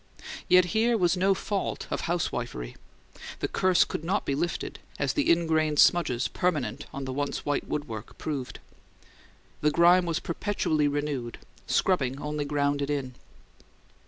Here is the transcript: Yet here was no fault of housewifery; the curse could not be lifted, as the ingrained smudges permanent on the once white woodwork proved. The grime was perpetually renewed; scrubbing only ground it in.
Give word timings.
Yet 0.49 0.65
here 0.73 0.97
was 0.97 1.15
no 1.15 1.35
fault 1.35 1.85
of 1.91 2.01
housewifery; 2.01 2.75
the 3.37 3.47
curse 3.47 3.83
could 3.83 4.03
not 4.03 4.25
be 4.25 4.33
lifted, 4.33 4.79
as 4.97 5.13
the 5.13 5.29
ingrained 5.31 5.77
smudges 5.77 6.27
permanent 6.27 6.87
on 6.91 7.05
the 7.05 7.13
once 7.13 7.45
white 7.45 7.67
woodwork 7.67 8.17
proved. 8.17 8.57
The 9.61 9.69
grime 9.69 10.07
was 10.07 10.19
perpetually 10.19 10.87
renewed; 10.87 11.37
scrubbing 11.67 12.19
only 12.19 12.45
ground 12.45 12.81
it 12.81 12.89
in. 12.89 13.13